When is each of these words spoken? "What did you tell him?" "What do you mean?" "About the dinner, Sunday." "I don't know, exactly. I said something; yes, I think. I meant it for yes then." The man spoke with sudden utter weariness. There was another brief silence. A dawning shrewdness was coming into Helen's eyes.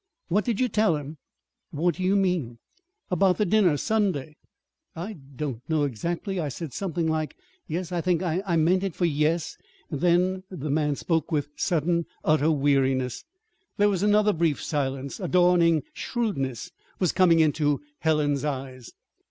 "What 0.29 0.45
did 0.45 0.59
you 0.59 0.67
tell 0.67 0.95
him?" 0.95 1.19
"What 1.69 1.93
do 1.93 2.01
you 2.01 2.15
mean?" 2.15 2.57
"About 3.11 3.37
the 3.37 3.45
dinner, 3.45 3.77
Sunday." 3.77 4.35
"I 4.95 5.13
don't 5.13 5.61
know, 5.69 5.83
exactly. 5.83 6.39
I 6.39 6.49
said 6.49 6.73
something; 6.73 7.07
yes, 7.67 7.91
I 7.91 8.01
think. 8.01 8.23
I 8.23 8.55
meant 8.55 8.83
it 8.83 8.95
for 8.95 9.05
yes 9.05 9.57
then." 9.91 10.41
The 10.49 10.71
man 10.71 10.95
spoke 10.95 11.31
with 11.31 11.49
sudden 11.55 12.07
utter 12.25 12.49
weariness. 12.49 13.23
There 13.77 13.89
was 13.89 14.01
another 14.01 14.33
brief 14.33 14.59
silence. 14.59 15.19
A 15.19 15.27
dawning 15.27 15.83
shrewdness 15.93 16.71
was 16.97 17.11
coming 17.11 17.39
into 17.39 17.81
Helen's 17.99 18.43
eyes. 18.43 18.89